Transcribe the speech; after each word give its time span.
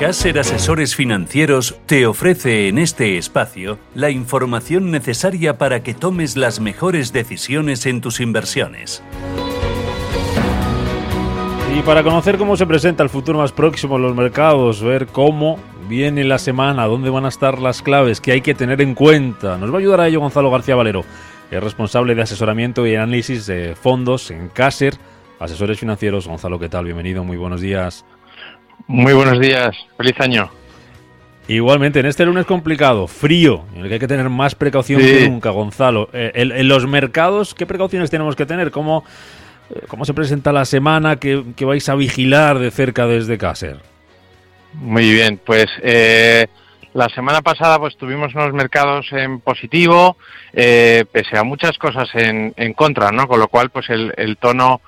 Caser 0.00 0.38
Asesores 0.38 0.96
Financieros 0.96 1.78
te 1.84 2.06
ofrece 2.06 2.68
en 2.68 2.78
este 2.78 3.18
espacio 3.18 3.78
la 3.94 4.08
información 4.08 4.90
necesaria 4.90 5.58
para 5.58 5.82
que 5.82 5.92
tomes 5.92 6.38
las 6.38 6.58
mejores 6.58 7.12
decisiones 7.12 7.84
en 7.84 8.00
tus 8.00 8.20
inversiones. 8.20 9.02
Y 11.76 11.82
para 11.82 12.02
conocer 12.02 12.38
cómo 12.38 12.56
se 12.56 12.66
presenta 12.66 13.02
el 13.02 13.10
futuro 13.10 13.40
más 13.40 13.52
próximo 13.52 13.96
en 13.96 14.02
los 14.02 14.16
mercados, 14.16 14.82
ver 14.82 15.06
cómo 15.06 15.58
viene 15.86 16.24
la 16.24 16.38
semana, 16.38 16.86
dónde 16.86 17.10
van 17.10 17.26
a 17.26 17.28
estar 17.28 17.58
las 17.58 17.82
claves 17.82 18.22
que 18.22 18.32
hay 18.32 18.40
que 18.40 18.54
tener 18.54 18.80
en 18.80 18.94
cuenta, 18.94 19.58
nos 19.58 19.70
va 19.70 19.74
a 19.74 19.80
ayudar 19.80 20.00
a 20.00 20.08
ello 20.08 20.20
Gonzalo 20.20 20.50
García 20.50 20.76
Valero, 20.76 21.04
es 21.50 21.62
responsable 21.62 22.14
de 22.14 22.22
asesoramiento 22.22 22.86
y 22.86 22.94
análisis 22.94 23.44
de 23.44 23.74
fondos 23.74 24.30
en 24.30 24.48
Caser, 24.48 24.94
asesores 25.38 25.78
financieros. 25.78 26.26
Gonzalo, 26.26 26.58
¿qué 26.58 26.70
tal? 26.70 26.86
Bienvenido, 26.86 27.22
muy 27.22 27.36
buenos 27.36 27.60
días. 27.60 28.06
Muy 28.86 29.12
buenos 29.12 29.38
días, 29.38 29.76
feliz 29.96 30.18
año. 30.20 30.50
Igualmente, 31.48 32.00
en 32.00 32.06
este 32.06 32.24
lunes 32.24 32.46
complicado, 32.46 33.08
frío, 33.08 33.64
en 33.74 33.82
el 33.82 33.88
que 33.88 33.94
hay 33.94 34.00
que 34.00 34.06
tener 34.06 34.28
más 34.28 34.54
precaución 34.54 35.00
que 35.00 35.28
nunca, 35.28 35.50
Gonzalo. 35.50 36.08
Eh, 36.12 36.30
en, 36.34 36.68
los 36.68 36.86
mercados, 36.86 37.54
¿qué 37.54 37.66
precauciones 37.66 38.10
tenemos 38.10 38.36
que 38.36 38.46
tener? 38.46 38.70
¿Cómo, 38.70 39.04
eh, 39.70 39.80
cómo 39.88 40.04
se 40.04 40.14
presenta 40.14 40.52
la 40.52 40.64
semana 40.64 41.16
que, 41.16 41.42
vais 41.60 41.88
a 41.88 41.96
vigilar 41.96 42.58
de 42.58 42.70
cerca 42.70 43.06
desde 43.06 43.36
Caser? 43.36 43.78
Muy 44.74 45.10
bien, 45.10 45.40
pues 45.44 45.66
eh, 45.82 46.46
la 46.94 47.08
semana 47.08 47.42
pasada 47.42 47.80
pues 47.80 47.96
tuvimos 47.96 48.32
unos 48.34 48.52
mercados 48.52 49.06
en 49.10 49.40
positivo, 49.40 50.16
pese 50.52 51.36
a 51.36 51.42
muchas 51.42 51.76
cosas 51.78 52.08
en, 52.14 52.54
en, 52.56 52.74
contra, 52.74 53.10
¿no? 53.10 53.26
Con 53.26 53.40
lo 53.40 53.48
cual, 53.48 53.70
pues 53.70 53.90
el, 53.90 54.14
el 54.16 54.36
tono 54.36 54.80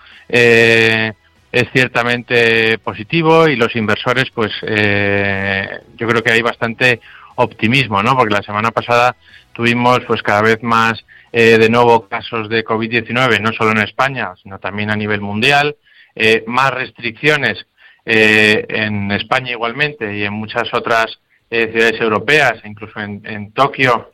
es 1.52 1.69
ciertamente 1.70 2.79
positivo 2.79 3.46
y 3.46 3.57
los 3.57 3.76
inversores, 3.76 4.30
pues 4.35 4.51
eh, 4.63 5.68
yo 5.96 6.09
creo 6.09 6.23
que 6.23 6.32
hay 6.32 6.40
bastante 6.40 7.01
optimismo, 7.37 8.02
¿no? 8.02 8.16
Porque 8.16 8.35
la 8.35 8.43
semana 8.43 8.71
pasada 8.71 9.15
tuvimos, 9.52 10.01
pues 10.07 10.23
cada 10.23 10.41
vez 10.41 10.63
más 10.63 11.04
eh, 11.30 11.59
de 11.59 11.68
nuevo 11.68 12.09
casos 12.09 12.49
de 12.49 12.65
COVID-19, 12.65 13.41
no 13.41 13.52
solo 13.52 13.73
en 13.73 13.79
España, 13.79 14.32
sino 14.43 14.59
también 14.59 14.91
a 14.91 14.96
nivel 14.96 15.21
mundial, 15.21 15.76
eh, 16.15 16.43
más 16.46 16.73
restricciones 16.73 17.66
en 18.04 19.13
España 19.13 19.52
igualmente 19.52 20.16
y 20.16 20.24
en 20.24 20.32
muchas 20.32 20.74
otras 20.74 21.21
ciudades 21.48 22.01
europeas, 22.01 22.54
incluso 22.65 22.98
en 22.98 23.52
Tokio 23.52 24.10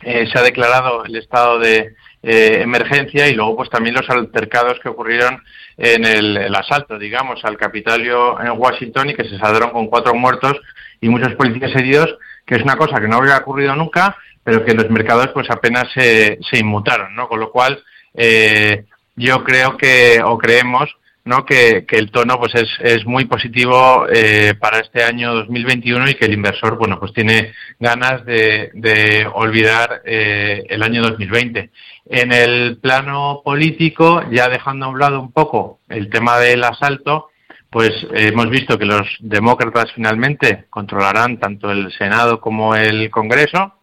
se 0.00 0.36
ha 0.36 0.42
declarado 0.42 1.04
el 1.04 1.14
estado 1.14 1.60
de 1.60 1.94
emergencia 2.22 3.28
y 3.28 3.34
luego 3.34 3.56
pues 3.56 3.70
también 3.70 3.94
los 3.94 4.08
altercados 4.10 4.78
que 4.80 4.88
ocurrieron 4.88 5.42
en 5.76 6.04
el, 6.04 6.54
asalto, 6.54 6.98
digamos, 6.98 7.44
al 7.44 7.56
Capitolio 7.56 8.40
en 8.40 8.52
Washington 8.58 9.10
y 9.10 9.14
que 9.14 9.24
se 9.24 9.38
saldaron 9.38 9.70
con 9.70 9.86
cuatro 9.86 10.14
muertos 10.14 10.60
y 11.00 11.08
muchos 11.08 11.34
policías 11.34 11.74
heridos, 11.74 12.18
que 12.44 12.56
es 12.56 12.62
una 12.62 12.76
cosa 12.76 13.00
que 13.00 13.08
no 13.08 13.16
había 13.16 13.38
ocurrido 13.38 13.74
nunca, 13.74 14.16
pero 14.44 14.64
que 14.64 14.74
los 14.74 14.90
mercados 14.90 15.28
pues 15.28 15.48
apenas 15.50 15.90
se, 15.94 16.38
se 16.42 16.58
inmutaron, 16.58 17.14
¿no? 17.14 17.28
Con 17.28 17.40
lo 17.40 17.50
cual, 17.50 17.82
eh, 18.14 18.84
yo 19.16 19.42
creo 19.42 19.76
que, 19.76 20.20
o 20.22 20.36
creemos, 20.36 20.94
¿no? 21.24 21.44
Que, 21.44 21.86
el 21.88 22.10
tono 22.10 22.38
pues 22.38 22.54
es, 22.54 22.68
es 22.80 23.06
muy 23.06 23.24
positivo 23.26 24.06
eh, 24.12 24.54
para 24.58 24.78
este 24.80 25.02
año 25.02 25.34
2021 25.34 26.10
y 26.10 26.14
que 26.14 26.26
el 26.26 26.34
inversor, 26.34 26.78
bueno, 26.78 26.98
pues 26.98 27.12
tiene 27.12 27.52
ganas 27.78 28.24
de, 28.24 28.70
de 28.74 29.26
olvidar 29.32 30.02
eh, 30.04 30.64
el 30.68 30.82
año 30.82 31.02
2020. 31.02 31.70
En 32.06 32.32
el 32.32 32.78
plano 32.78 33.42
político, 33.44 34.22
ya 34.30 34.48
dejando 34.48 34.86
a 34.86 34.88
un 34.88 34.98
lado 34.98 35.20
un 35.20 35.32
poco 35.32 35.80
el 35.88 36.10
tema 36.10 36.38
del 36.38 36.64
asalto, 36.64 37.30
pues 37.70 37.92
hemos 38.12 38.50
visto 38.50 38.76
que 38.78 38.84
los 38.84 39.06
demócratas 39.20 39.92
finalmente 39.94 40.66
controlarán 40.70 41.38
tanto 41.38 41.70
el 41.70 41.92
Senado 41.92 42.40
como 42.40 42.74
el 42.74 43.10
Congreso 43.10 43.74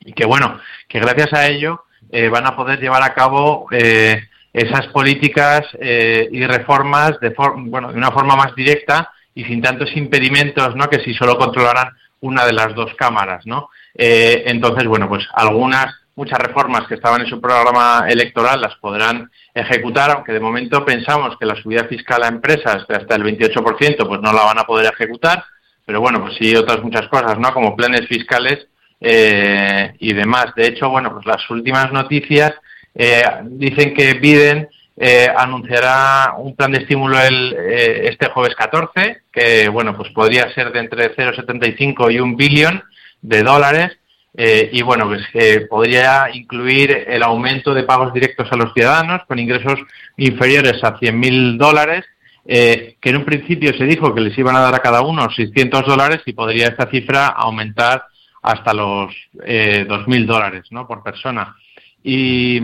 y 0.00 0.12
que 0.12 0.26
bueno, 0.26 0.60
que 0.86 1.00
gracias 1.00 1.32
a 1.32 1.46
ello 1.46 1.84
eh, 2.10 2.28
van 2.28 2.46
a 2.46 2.54
poder 2.54 2.78
llevar 2.78 3.02
a 3.02 3.14
cabo 3.14 3.66
eh, 3.70 4.22
esas 4.52 4.86
políticas 4.88 5.62
eh, 5.80 6.28
y 6.30 6.44
reformas 6.46 7.18
de, 7.20 7.34
bueno, 7.56 7.92
de 7.92 7.98
una 7.98 8.10
forma 8.10 8.36
más 8.36 8.54
directa 8.54 9.12
y 9.34 9.44
sin 9.44 9.62
tantos 9.62 9.96
impedimentos, 9.96 10.76
¿no? 10.76 10.88
Que 10.88 11.00
si 11.00 11.14
solo 11.14 11.36
controlaran 11.38 11.90
una 12.20 12.44
de 12.44 12.52
las 12.52 12.74
dos 12.74 12.94
cámaras, 12.94 13.46
¿no? 13.46 13.68
entonces, 13.94 14.86
bueno, 14.86 15.06
pues 15.06 15.28
algunas 15.34 15.94
muchas 16.14 16.38
reformas 16.38 16.86
que 16.86 16.94
estaban 16.94 17.22
en 17.22 17.26
su 17.26 17.40
programa 17.40 18.04
electoral 18.08 18.60
las 18.60 18.76
podrán 18.76 19.30
ejecutar, 19.54 20.10
aunque 20.10 20.32
de 20.32 20.40
momento 20.40 20.84
pensamos 20.84 21.36
que 21.38 21.46
la 21.46 21.56
subida 21.56 21.84
fiscal 21.84 22.22
a 22.22 22.28
empresas 22.28 22.86
de 22.88 22.96
hasta 22.96 23.16
el 23.16 23.22
28% 23.22 24.06
pues 24.06 24.20
no 24.20 24.32
la 24.32 24.44
van 24.44 24.58
a 24.58 24.64
poder 24.64 24.92
ejecutar, 24.92 25.44
pero 25.84 26.00
bueno, 26.00 26.20
pues 26.22 26.34
sí 26.38 26.54
otras 26.54 26.82
muchas 26.82 27.08
cosas, 27.08 27.38
¿no? 27.38 27.52
Como 27.52 27.76
planes 27.76 28.06
fiscales 28.06 28.66
eh, 29.00 29.94
y 29.98 30.12
demás. 30.12 30.54
De 30.54 30.66
hecho, 30.66 30.88
bueno, 30.90 31.12
pues 31.12 31.26
las 31.26 31.48
últimas 31.50 31.92
noticias 31.92 32.52
eh, 32.94 33.22
dicen 33.44 33.94
que 33.94 34.14
Biden 34.14 34.68
eh, 34.96 35.28
anunciará 35.34 36.34
un 36.38 36.54
plan 36.54 36.72
de 36.72 36.78
estímulo 36.78 37.20
el, 37.20 37.54
este 37.54 38.28
jueves 38.28 38.54
14, 38.54 39.22
que 39.32 39.68
bueno, 39.68 39.96
pues 39.96 40.10
podría 40.10 40.52
ser 40.54 40.72
de 40.72 40.80
entre 40.80 41.14
0,75 41.16 42.12
y 42.12 42.20
un 42.20 42.36
billón 42.36 42.82
de 43.22 43.42
dólares 43.42 43.92
eh, 44.34 44.70
y 44.72 44.82
bueno, 44.82 45.06
pues 45.06 45.22
eh, 45.34 45.66
podría 45.68 46.30
incluir 46.32 47.04
el 47.06 47.22
aumento 47.22 47.74
de 47.74 47.82
pagos 47.82 48.14
directos 48.14 48.50
a 48.50 48.56
los 48.56 48.72
ciudadanos 48.72 49.22
con 49.26 49.38
ingresos 49.38 49.78
inferiores 50.16 50.82
a 50.82 50.98
100.000 50.98 51.58
dólares, 51.58 52.04
eh, 52.46 52.96
que 53.00 53.10
en 53.10 53.18
un 53.18 53.24
principio 53.24 53.76
se 53.76 53.84
dijo 53.84 54.14
que 54.14 54.22
les 54.22 54.36
iban 54.38 54.56
a 54.56 54.60
dar 54.60 54.74
a 54.74 54.80
cada 54.80 55.02
uno 55.02 55.30
600 55.30 55.86
dólares 55.86 56.22
y 56.24 56.32
podría 56.32 56.68
esta 56.68 56.90
cifra 56.90 57.26
aumentar 57.26 58.04
hasta 58.42 58.72
los 58.72 59.14
eh, 59.44 59.84
2.000 59.86 60.26
dólares 60.26 60.64
¿no? 60.70 60.86
por 60.86 61.02
persona. 61.02 61.54
Y, 62.02 62.60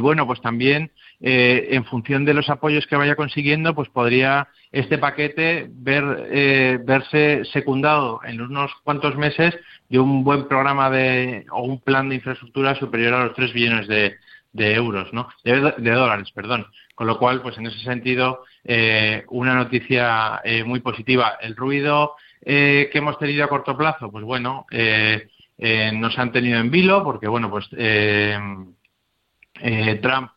bueno, 0.00 0.26
pues 0.26 0.40
también 0.40 0.90
eh, 1.20 1.68
en 1.70 1.84
función 1.84 2.24
de 2.24 2.34
los 2.34 2.48
apoyos 2.50 2.86
que 2.86 2.96
vaya 2.96 3.16
consiguiendo, 3.16 3.74
pues 3.74 3.88
podría 3.88 4.48
este 4.72 4.98
paquete 4.98 5.68
ver, 5.70 6.28
eh, 6.30 6.78
verse 6.84 7.44
secundado 7.52 8.20
en 8.24 8.40
unos 8.40 8.70
cuantos 8.84 9.16
meses 9.16 9.56
de 9.88 9.98
un 9.98 10.24
buen 10.24 10.46
programa 10.46 10.90
de, 10.90 11.46
o 11.50 11.62
un 11.62 11.80
plan 11.80 12.08
de 12.08 12.16
infraestructura 12.16 12.74
superior 12.74 13.14
a 13.14 13.24
los 13.24 13.34
3 13.34 13.52
billones 13.52 13.88
de, 13.88 14.16
euros, 14.54 15.12
¿no? 15.12 15.28
De, 15.44 15.90
dólares, 15.92 16.30
perdón. 16.34 16.66
Con 16.96 17.06
lo 17.06 17.18
cual, 17.18 17.40
pues 17.42 17.56
en 17.58 17.66
ese 17.66 17.78
sentido, 17.78 18.42
eh, 18.64 19.24
una 19.28 19.54
noticia 19.54 20.40
eh, 20.42 20.64
muy 20.64 20.80
positiva. 20.80 21.38
El 21.40 21.54
ruido 21.54 22.16
que 22.44 22.90
hemos 22.94 23.18
tenido 23.18 23.44
a 23.44 23.48
corto 23.48 23.76
plazo, 23.76 24.10
pues 24.10 24.24
bueno, 24.24 24.64
nos 25.58 26.18
han 26.18 26.32
tenido 26.32 26.58
en 26.60 26.70
vilo 26.70 27.02
porque, 27.02 27.28
bueno, 27.28 27.50
pues 27.50 27.68
Trump 30.00 30.30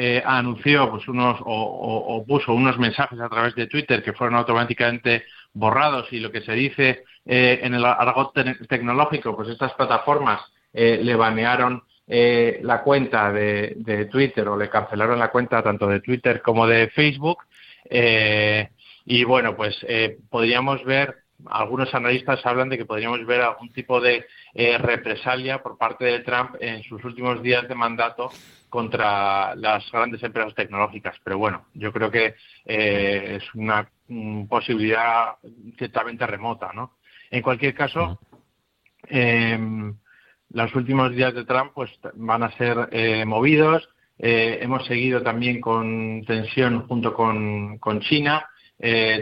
eh, 0.00 0.22
anunció 0.24 0.90
pues 0.90 1.08
unos 1.08 1.40
o, 1.44 2.24
puso 2.24 2.52
unos 2.52 2.78
mensajes 2.78 3.18
a 3.18 3.28
través 3.28 3.56
de 3.56 3.66
Twitter 3.66 4.00
que 4.00 4.12
fueron 4.12 4.36
automáticamente 4.36 5.24
borrados 5.54 6.12
y 6.12 6.20
lo 6.20 6.30
que 6.30 6.42
se 6.42 6.52
dice 6.52 7.02
eh, 7.26 7.58
en 7.62 7.74
el 7.74 7.84
argot 7.84 8.32
tecnológico, 8.68 9.34
pues 9.34 9.48
estas 9.48 9.72
plataformas 9.74 10.40
eh, 10.72 11.00
le 11.02 11.16
banearon 11.16 11.82
la 12.06 12.82
cuenta 12.82 13.32
de, 13.32 13.74
de, 13.76 14.06
Twitter 14.06 14.48
o 14.48 14.56
le 14.56 14.70
cancelaron 14.70 15.18
la 15.18 15.30
cuenta 15.30 15.62
tanto 15.62 15.88
de 15.88 16.00
Twitter 16.00 16.40
como 16.40 16.66
de 16.66 16.88
Facebook. 16.88 17.38
y 19.04 19.24
bueno, 19.24 19.56
pues 19.56 19.84
podríamos 20.30 20.82
ver 20.84 21.16
algunos 21.46 21.94
analistas 21.94 22.44
hablan 22.44 22.68
de 22.68 22.78
que 22.78 22.84
podríamos 22.84 23.24
ver 23.24 23.42
algún 23.42 23.70
tipo 23.72 24.00
de 24.00 24.26
represalia 24.54 25.62
por 25.62 25.78
parte 25.78 26.04
de 26.04 26.20
Trump 26.20 26.56
en 26.60 26.82
sus 26.82 27.04
últimos 27.04 27.40
días 27.42 27.68
de 27.68 27.74
mandato 27.74 28.30
contra 28.68 29.54
las 29.54 29.90
grandes 29.90 30.22
empresas 30.22 30.54
tecnológicas. 30.54 31.16
Pero 31.22 31.38
bueno, 31.38 31.66
yo 31.74 31.92
creo 31.92 32.10
que 32.10 32.34
eh, 32.64 33.38
es 33.40 33.54
una 33.54 33.88
posibilidad 34.48 35.36
ciertamente 35.76 36.26
remota, 36.26 36.72
¿no? 36.74 36.98
En 37.30 37.42
cualquier 37.42 37.74
caso, 37.74 38.18
eh, 39.08 39.58
los 40.50 40.74
últimos 40.74 41.14
días 41.14 41.34
de 41.34 41.44
Trump 41.44 41.72
pues 41.74 41.90
van 42.14 42.42
a 42.42 42.56
ser 42.56 42.88
eh, 42.92 43.24
movidos. 43.24 43.88
Eh, 44.18 44.58
hemos 44.62 44.86
seguido 44.86 45.22
también 45.22 45.60
con 45.60 46.24
tensión 46.26 46.86
junto 46.86 47.14
con, 47.14 47.78
con 47.78 48.00
China. 48.00 48.48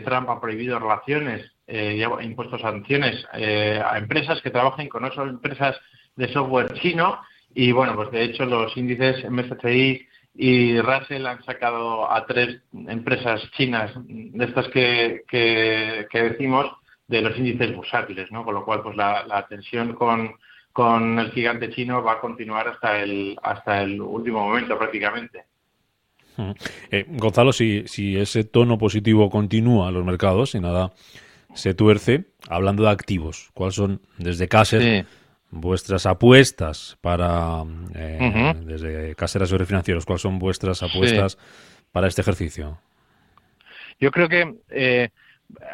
Trump 0.04 0.28
ha 0.28 0.38
prohibido 0.38 0.78
relaciones 0.78 1.55
y 1.68 2.02
ha 2.02 2.22
impuesto 2.22 2.58
sanciones 2.58 3.24
a 3.32 3.98
empresas 3.98 4.40
que 4.40 4.50
trabajen 4.50 4.88
con 4.88 5.04
otras 5.04 5.28
empresas 5.28 5.76
de 6.14 6.32
software 6.32 6.72
chino 6.74 7.18
y 7.54 7.72
bueno, 7.72 7.94
pues 7.96 8.10
de 8.10 8.22
hecho 8.22 8.44
los 8.44 8.76
índices 8.76 9.24
MSCI 9.30 10.06
y 10.34 10.80
Russell 10.80 11.26
han 11.26 11.42
sacado 11.44 12.10
a 12.10 12.26
tres 12.26 12.60
empresas 12.72 13.40
chinas 13.56 13.92
de 14.06 14.44
estas 14.44 14.68
que, 14.68 15.22
que, 15.28 16.06
decimos 16.12 16.66
de 17.08 17.22
los 17.22 17.36
índices 17.38 17.74
bursátiles, 17.74 18.30
¿no? 18.30 18.44
Con 18.44 18.54
lo 18.54 18.64
cual, 18.64 18.82
pues 18.82 18.96
la, 18.96 19.26
la 19.26 19.46
tensión 19.46 19.94
con, 19.94 20.34
con 20.72 21.18
el 21.18 21.30
gigante 21.32 21.70
chino 21.70 22.02
va 22.02 22.12
a 22.12 22.20
continuar 22.20 22.68
hasta 22.68 23.00
el, 23.00 23.38
hasta 23.42 23.82
el 23.82 24.00
último 24.00 24.46
momento 24.46 24.76
prácticamente. 24.76 25.44
Eh, 26.90 27.06
Gonzalo, 27.08 27.50
si, 27.54 27.88
si 27.88 28.18
ese 28.18 28.44
tono 28.44 28.76
positivo 28.76 29.30
continúa 29.30 29.88
en 29.88 29.94
los 29.94 30.04
mercados 30.04 30.54
y 30.54 30.60
nada 30.60 30.92
se 31.56 31.74
tuerce 31.74 32.26
hablando 32.48 32.84
de 32.84 32.90
activos. 32.90 33.50
¿Cuáles 33.54 33.74
son 33.74 34.00
desde 34.18 34.48
Caser 34.48 35.06
vuestras 35.50 36.06
apuestas 36.06 36.98
para 37.00 37.64
eh, 37.94 38.54
desde 38.64 39.14
Caser 39.14 39.42
Asesores 39.42 39.66
Financieros? 39.66 40.06
¿Cuáles 40.06 40.22
son 40.22 40.38
vuestras 40.38 40.82
apuestas 40.82 41.38
para 41.92 42.06
este 42.06 42.20
ejercicio? 42.20 42.78
Yo 43.98 44.10
creo 44.10 44.28
que 44.28 44.54
eh, 44.70 45.08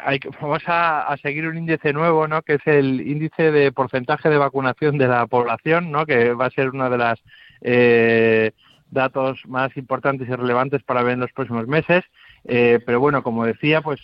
hay, 0.05 0.19
vamos 0.41 0.63
a, 0.67 1.15
seguir 1.21 1.47
un 1.47 1.57
índice 1.57 1.93
nuevo, 1.93 2.27
¿no? 2.27 2.41
Que 2.41 2.55
es 2.55 2.65
el 2.65 3.01
índice 3.01 3.51
de 3.51 3.71
porcentaje 3.71 4.29
de 4.29 4.37
vacunación 4.37 4.97
de 4.97 5.07
la 5.07 5.27
población, 5.27 5.91
¿no? 5.91 6.05
Que 6.05 6.33
va 6.33 6.45
a 6.45 6.51
ser 6.51 6.69
uno 6.69 6.89
de 6.89 6.97
los 6.97 7.23
eh, 7.61 8.51
datos 8.91 9.41
más 9.47 9.75
importantes 9.75 10.27
y 10.27 10.31
relevantes 10.31 10.83
para 10.83 11.03
ver 11.03 11.13
en 11.13 11.21
los 11.21 11.31
próximos 11.31 11.67
meses. 11.67 12.03
Eh, 12.45 12.79
pero 12.85 12.99
bueno, 12.99 13.23
como 13.23 13.45
decía, 13.45 13.81
pues 13.81 13.99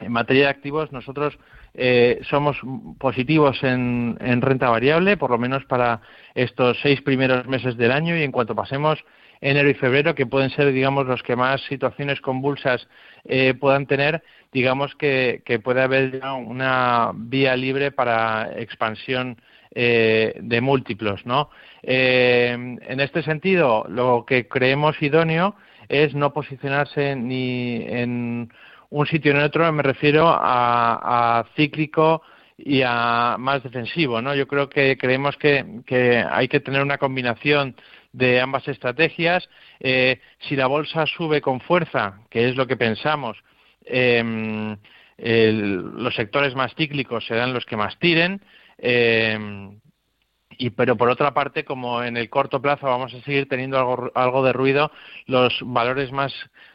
en 0.00 0.12
materia 0.12 0.44
de 0.44 0.50
activos 0.50 0.92
nosotros 0.92 1.38
eh, 1.74 2.20
somos 2.28 2.58
positivos 2.98 3.62
en, 3.62 4.16
en, 4.20 4.40
renta 4.40 4.70
variable, 4.70 5.16
por 5.16 5.30
lo 5.30 5.38
menos 5.38 5.64
para 5.64 6.00
estos 6.34 6.78
seis 6.82 7.02
primeros 7.02 7.46
meses 7.46 7.76
del 7.76 7.92
año 7.92 8.16
y 8.16 8.22
en 8.22 8.32
cuanto 8.32 8.54
pasemos 8.54 9.04
enero 9.40 9.68
y 9.68 9.74
febrero, 9.74 10.14
que 10.14 10.26
pueden 10.26 10.50
ser, 10.50 10.72
digamos, 10.72 11.06
los 11.06 11.22
que 11.22 11.36
más 11.36 11.60
situaciones 11.62 12.20
convulsas 12.20 12.88
eh, 13.24 13.54
puedan 13.54 13.86
tener, 13.86 14.22
digamos 14.52 14.94
que, 14.94 15.42
puede 15.62 15.82
haber 15.82 16.20
una 16.46 17.12
vía 17.14 17.56
libre 17.56 17.90
para 17.90 18.50
expansión 18.58 19.40
eh, 19.74 20.34
de 20.40 20.60
múltiplos, 20.60 21.26
¿no? 21.26 21.50
Eh, 21.82 22.52
en 22.52 23.00
este 23.00 23.22
sentido, 23.22 23.84
lo 23.88 24.24
que 24.26 24.48
creemos 24.48 25.00
idóneo 25.02 25.54
es 25.88 26.14
no 26.14 26.32
posicionarse 26.32 27.14
ni 27.14 27.84
en 27.86 28.50
un 28.90 29.06
sitio 29.06 29.32
en 29.32 29.38
otro, 29.38 29.70
me 29.72 29.82
refiero 29.82 30.26
a, 30.28 31.44
cíclico 31.56 32.22
y 32.56 32.82
a 32.84 33.36
más 33.38 33.62
defensivo, 33.62 34.22
¿no? 34.22 34.34
Yo 34.34 34.46
creo 34.46 34.68
que 34.68 34.96
creemos 34.96 35.36
que, 35.36 35.82
que 35.86 36.24
hay 36.28 36.48
que 36.48 36.60
tener 36.60 36.82
una 36.82 36.98
combinación 36.98 37.76
de 38.16 38.40
ambas 38.40 38.66
estrategias. 38.66 39.48
Eh, 39.78 40.20
si 40.40 40.56
la 40.56 40.66
bolsa 40.66 41.04
sube 41.06 41.42
con 41.42 41.60
fuerza, 41.60 42.20
que 42.30 42.48
es 42.48 42.56
lo 42.56 42.66
que 42.66 42.76
pensamos, 42.76 43.36
em, 43.84 44.76
los 45.18 46.14
sectores 46.14 46.54
más 46.54 46.74
cíclicos 46.74 47.26
serán 47.26 47.52
los 47.52 47.66
que 47.66 47.76
más 47.76 47.98
tiren. 47.98 48.40
Em, 48.78 49.80
y 50.58 50.70
pero 50.70 50.96
por 50.96 51.10
otra 51.10 51.34
parte, 51.34 51.64
como 51.64 52.02
en 52.02 52.16
el 52.16 52.30
corto 52.30 52.62
plazo 52.62 52.86
vamos 52.86 53.12
a 53.12 53.20
seguir 53.20 53.48
teniendo 53.48 53.78
algo, 53.78 54.10
algo 54.14 54.42
de 54.44 54.52
ruido, 54.52 54.90
los 55.26 55.58
valores 55.62 56.10
más 56.12 56.32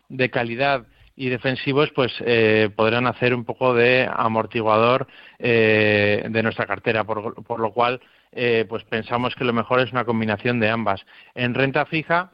de 0.09 0.29
calidad 0.29 0.85
y 1.15 1.29
defensivos 1.29 1.91
pues 1.95 2.11
eh, 2.21 2.69
podrán 2.75 3.07
hacer 3.07 3.33
un 3.33 3.45
poco 3.45 3.73
de 3.73 4.09
amortiguador 4.11 5.07
eh, 5.39 6.25
de 6.29 6.43
nuestra 6.43 6.65
cartera, 6.65 7.03
por, 7.03 7.43
por 7.43 7.59
lo 7.59 7.73
cual 7.73 8.01
eh, 8.31 8.65
pues 8.67 8.83
pensamos 8.85 9.35
que 9.35 9.43
lo 9.43 9.53
mejor 9.53 9.81
es 9.81 9.91
una 9.91 10.05
combinación 10.05 10.59
de 10.59 10.69
ambas. 10.69 11.05
En 11.35 11.53
renta 11.53 11.85
fija, 11.85 12.31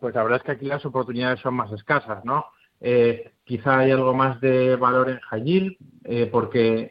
pues 0.00 0.14
la 0.14 0.22
verdad 0.22 0.38
es 0.38 0.44
que 0.44 0.52
aquí 0.52 0.66
las 0.66 0.84
oportunidades 0.84 1.40
son 1.40 1.54
más 1.54 1.72
escasas, 1.72 2.24
¿no? 2.24 2.46
Eh, 2.80 3.32
quizá 3.44 3.78
hay 3.78 3.90
algo 3.90 4.14
más 4.14 4.40
de 4.40 4.76
valor 4.76 5.10
en 5.10 5.18
high 5.20 5.76
eh, 6.04 6.28
porque 6.30 6.90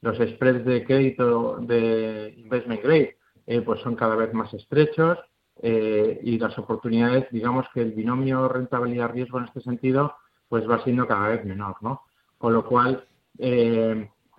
los 0.00 0.16
spreads 0.16 0.64
de 0.64 0.84
crédito 0.84 1.58
de 1.60 2.34
investment 2.38 2.82
grade 2.82 3.16
pues 3.64 3.80
son 3.80 3.94
cada 3.94 4.16
vez 4.16 4.32
más 4.32 4.52
estrechos 4.54 5.18
y 5.62 6.38
las 6.38 6.58
oportunidades, 6.58 7.26
digamos 7.30 7.66
que 7.74 7.82
el 7.82 7.92
binomio 7.92 8.48
rentabilidad-riesgo 8.48 9.38
en 9.38 9.44
este 9.44 9.60
sentido, 9.60 10.14
pues 10.48 10.68
va 10.68 10.82
siendo 10.82 11.06
cada 11.06 11.28
vez 11.28 11.44
menor, 11.44 11.76
¿no? 11.82 12.02
Con 12.38 12.54
lo 12.54 12.64
cual, 12.64 13.04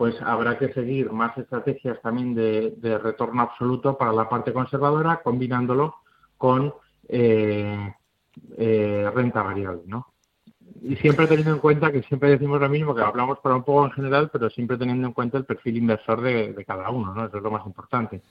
pues 0.02 0.20
habrá 0.24 0.58
que 0.58 0.74
seguir 0.74 1.12
más 1.12 1.38
estrategias 1.38 2.02
también 2.02 2.34
de, 2.34 2.98
retorno 2.98 3.44
absoluto 3.44 4.00
para 4.00 4.12
la 4.12 4.28
parte 4.28 4.52
conservadora, 4.52 5.22
combinándolo 5.24 5.94
con 6.38 6.74
eh, 7.08 7.94
eh, 8.58 9.12
renta 9.14 9.44
variable, 9.44 9.84
¿no? 9.86 10.08
Y 10.82 10.96
siempre 10.96 11.28
teniendo 11.28 11.54
en 11.54 11.60
cuenta 11.60 11.92
que 11.92 12.02
siempre 12.02 12.32
decimos 12.32 12.60
lo 12.60 12.68
mismo, 12.68 12.96
que 12.96 13.04
hablamos 13.04 13.38
para 13.42 13.56
un 13.56 13.64
poco 13.64 13.86
en 13.86 13.92
general, 13.92 14.32
pero 14.34 14.50
siempre 14.50 14.76
teniendo 14.76 15.06
en 15.06 15.14
cuenta 15.14 15.38
el 15.38 15.46
perfil 15.46 15.78
inversor 15.78 16.20
de, 16.22 16.66
cada 16.66 16.90
uno, 16.90 17.14
¿no? 17.14 17.28
Eso 17.28 17.38
es 17.38 17.44
lo 17.44 17.52
más 17.52 17.64
importante. 17.68 18.24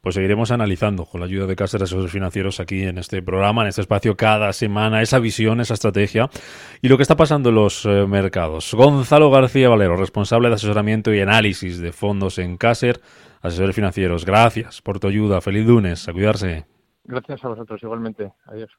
Pues 0.00 0.14
seguiremos 0.14 0.50
analizando 0.50 1.04
con 1.04 1.20
la 1.20 1.26
ayuda 1.26 1.46
de 1.46 1.56
Cáceres 1.56 1.84
Asesores 1.84 2.10
Financieros 2.10 2.60
aquí 2.60 2.82
en 2.82 2.98
este 2.98 3.22
programa, 3.22 3.62
en 3.62 3.68
este 3.68 3.82
espacio, 3.82 4.16
cada 4.16 4.52
semana, 4.52 5.02
esa 5.02 5.18
visión, 5.18 5.60
esa 5.60 5.74
estrategia 5.74 6.30
y 6.80 6.88
lo 6.88 6.96
que 6.96 7.02
está 7.02 7.16
pasando 7.16 7.50
en 7.50 7.56
los 7.56 7.84
eh, 7.84 8.06
mercados. 8.06 8.72
Gonzalo 8.74 9.30
García 9.30 9.68
Valero, 9.68 9.96
responsable 9.96 10.48
de 10.48 10.54
asesoramiento 10.54 11.12
y 11.12 11.20
análisis 11.20 11.78
de 11.78 11.92
fondos 11.92 12.38
en 12.38 12.56
Cácer, 12.56 13.00
Asesores 13.42 13.76
Financieros. 13.76 14.24
Gracias 14.24 14.82
por 14.82 14.98
tu 14.98 15.08
ayuda. 15.08 15.40
Feliz 15.40 15.66
lunes. 15.66 16.08
A 16.08 16.12
cuidarse. 16.12 16.66
Gracias 17.04 17.44
a 17.44 17.48
vosotros 17.48 17.82
igualmente. 17.82 18.32
Adiós. 18.46 18.70